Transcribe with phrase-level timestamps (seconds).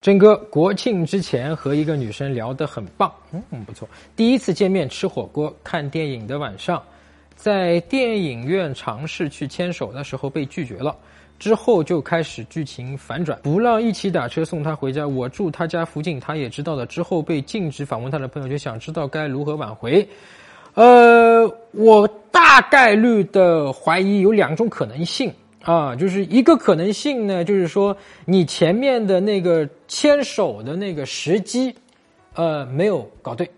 [0.00, 3.86] 真哥国庆之前和一个女生聊得很棒，嗯，不错。
[4.16, 6.82] 第一次见面吃火锅看电影的晚上，
[7.36, 10.96] 在电影院尝试去牵手的时候被拒绝了，
[11.38, 15.06] 之后就开始剧情反转，不让一起打车送她回家。
[15.06, 16.86] 我住她家附近，她也知道了。
[16.86, 20.08] 之后被禁止访问她的朋友，就想知道该如何挽回。
[20.72, 25.30] 呃，我大概率的怀疑有两种可能性。
[25.62, 31.74] 啊，就是一个可能性呢，就是说你前面的那个牵手的那个时机，
[32.34, 33.50] 呃，没有搞对，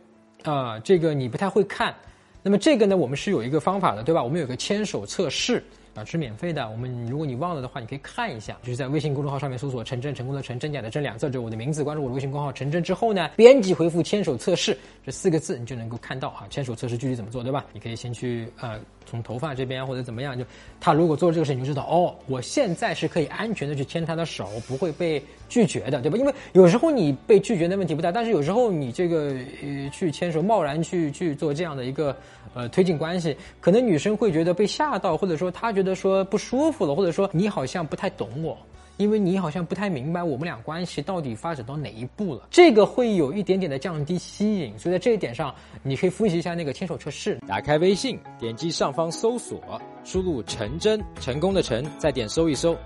[0.43, 1.95] 啊，这个你不太会看。
[2.43, 4.23] 那么这个呢，我们是有一个方法的，对吧？
[4.23, 5.63] 我们有个牵手测试。
[5.95, 6.71] 啊，是免费的。
[6.71, 11.85] 我们如果你忘了的话，你可以看一下，就是在微信公众号上面搜索“陈真成功的陈真假的真”两字，就我的名字。
[11.85, 14.75] 关注我的微信公众号“陈真”之后呢，编辑回复“牵手测试”
[15.05, 17.67] 这四个字，你就能够看到啊，牵手测试具体怎么做，对吧？
[17.75, 20.45] 你可以先去呃，从头发这边或者怎么样，就
[20.81, 26.17] 他如果做这个事，你就知道哦，我现在是可以安全的去牵他的手，不会被拒绝的，对吧？
[26.19, 32.17] 因为有时候你被拒绝的问题不大，但是有时候你这个呃去牵手，贸然去去做这样的一个
[32.55, 38.57] 呃推进关系，可能女生会觉得被吓到，或者说她觉得说不舒服了，或者说你好像不太懂我，
[38.97, 47.39] 因为你好像不太明白我们俩关系到底发展到哪一步了，这个会有一点点的降低吸引，所以在这一点上，你可以复习一下那个牵手测试。
[47.47, 49.61] 打开微信，点击上方搜索，
[50.05, 52.77] 输入“陈真”，成功的陈，再点搜一搜，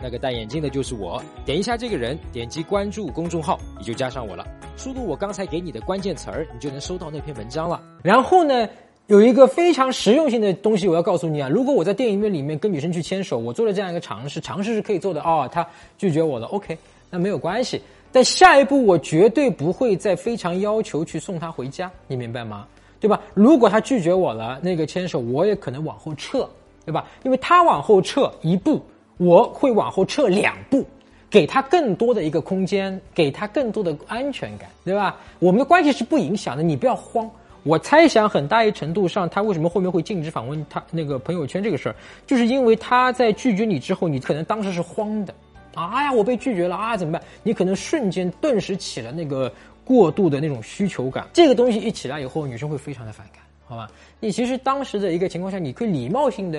[0.00, 4.46] 那个戴眼镜的就是我，点一下这个人，点击关注公众号，你就加上我了。
[4.76, 7.80] 输入我刚才给你的关键词儿，你就能收到那篇文章了。
[8.02, 8.68] 然后呢？
[9.08, 11.48] 有一个非常实用性的东西，我要告诉你啊！
[11.48, 15.48] 如果我在电影院里面跟女生去牵手，我做了这样一个尝试，尝试是可以做的哦。
[15.52, 15.66] 她
[15.98, 16.78] 拒绝我了，OK，
[17.10, 17.82] 那没有关系。
[18.12, 22.66] 但下一步我绝对不会再非常要求去送她回家，你明白吗？
[23.00, 23.20] 对吧？
[23.34, 26.48] 如果她拒绝我了，那个牵手我也可能往后撤，
[26.86, 27.04] 对吧？
[27.24, 28.80] 因为她往后撤一步，
[29.16, 30.86] 我会往后撤两步，
[31.28, 35.18] 给她更多的一个空间，给她更多的安全感，对吧？
[35.40, 37.28] 我们的关系是不影响的，你不要慌。
[37.64, 41.94] 我猜想很大一程度上，他为什么后面会禁止访问他那个朋友圈这个事儿，
[42.26, 45.34] 就是因为他在拒绝你之后，你可能当时是慌的，
[45.74, 47.22] 啊呀，我被拒绝了啊，怎么办？
[47.42, 49.52] 你可能瞬间顿时起了那个
[49.84, 53.88] 过度的那种需求感，这个东西一起来以后，女生会非常的反感，好吧？
[54.18, 56.58] 你其实当时的一个情况下，你可以礼貌性的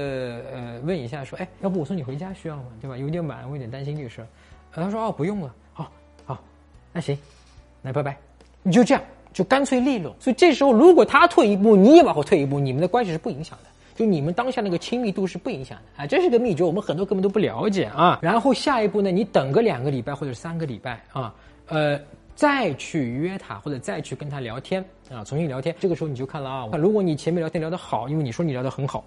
[0.54, 2.66] 呃问一下，说，哎，要不我送你回家需要吗？
[2.80, 2.98] 对吧？
[2.98, 4.28] 有点晚，我有点担心这个事儿。
[4.72, 5.92] 他说，哦，不用了，好，
[6.26, 6.40] 好，
[6.92, 7.18] 那行，
[7.82, 8.18] 那拜拜，
[8.62, 9.04] 你就这样。
[9.34, 18.20] 就干脆利落，所以这时候如果他退一步，你也往后退一步，你们的关系是不影响的，就你们当下那个亲密度是不影响的啊，这是个秘诀，我们很多根本都不了解啊。
[18.22, 21.34] 然后下一步呢，你等个两个礼拜或者三个礼拜啊，
[21.68, 22.00] 呃，
[22.36, 29.04] 再去约他或者再去跟他聊天啊，重新聊天，这个时候你就看了啊，如果你前面聊天聊得好，因为你说你聊得很好。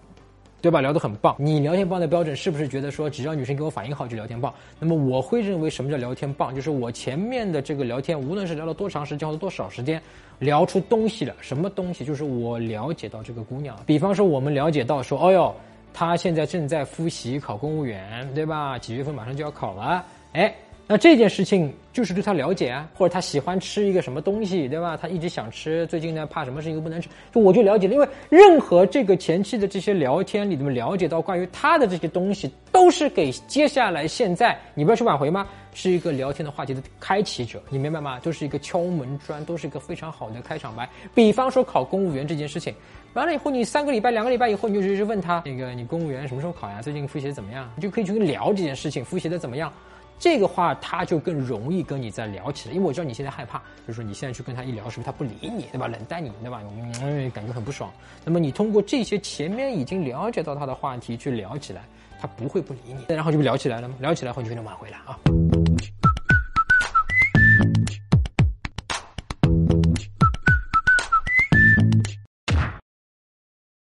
[0.61, 0.81] 对吧？
[0.81, 1.37] 聊得很棒。
[1.39, 4.53] 你聊天棒的标准是不是觉得说，只要女生给我反应好就聊天棒？
[4.81, 6.55] 那么我会认为什么叫聊天棒？
[6.55, 10.01] 就是我前面的这个聊天，无论是聊了多长时间或者多少时间，
[10.39, 11.35] 聊出东西了。
[11.41, 12.05] 什么东西？
[12.05, 13.77] 就是我了解到这个姑娘。
[13.87, 15.55] 比方说，我们了解到说，哦哟，
[15.93, 18.79] 她现在正在复习考公务员，对吧？
[18.79, 20.05] 几月份马上就要考了？
[20.33, 20.53] 哎。
[20.89, 24.97] 那这件事情就是对他了解啊，或者他喜欢吃一个什么东西，对吧？
[24.97, 27.95] 他一直想吃，最近呢怕什么事情都不能吃，就我就了解了。
[27.95, 35.49] 因为任何这个前期的这些聊天，你怎么了解到关于他的这些东西，都是给接下来现在你不要去挽回吗？
[35.75, 38.21] 是一个聊天的话题的开启者，你明白吗？
[38.21, 40.89] 都是一个敲门砖，都是一个非常好的开场白。
[41.13, 42.73] 比方说考公务员这件事情，
[43.15, 46.81] 完了以后你三个礼拜、两个礼拜以后，你就直接问他那个你公务员什么时候考呀？
[46.81, 47.69] 最近复习的怎么样？
[47.75, 49.73] 你就可以去聊这件事情，复习的怎么样？
[50.19, 55.87] 这个话他就更容易跟你再聊起来，因为我知道你现在害怕，就是说你现在去跟他一聊，是不是他不理你，对吧？
[55.87, 56.63] 冷淡你，对吧？
[57.03, 57.91] 嗯，感觉很不爽。
[58.25, 61.83] 那么你通过这些前面已经了解到他的话题去聊起来，
[62.21, 63.95] 他不会不理你，然后就不聊起来了吗？
[64.01, 65.66] 聊起来后你就能挽回了啊。